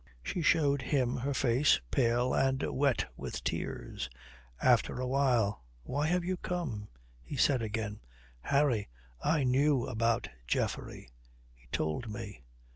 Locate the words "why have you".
5.83-6.37